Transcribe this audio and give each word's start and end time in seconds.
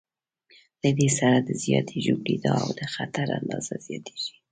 له 0.81 0.89
دې 0.99 1.09
سره 1.19 1.37
د 1.39 1.49
زیاتې 1.63 1.97
ژوبلېدا 2.05 2.53
او 2.63 2.69
د 2.79 2.81
خطر 2.93 3.27
اندازه 3.39 3.73
زیاتېږي. 3.87 4.35